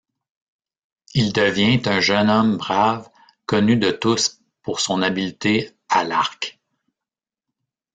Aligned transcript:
Il 1.13 1.31
devient 1.31 1.79
un 1.85 1.99
jeune 1.99 2.31
homme 2.31 2.57
brave, 2.57 3.07
connu 3.45 3.75
de 3.77 3.91
tous 3.91 4.41
pour 4.63 4.79
son 4.79 5.03
habileté 5.03 5.73
à 5.89 6.03
l'arc. 6.03 6.59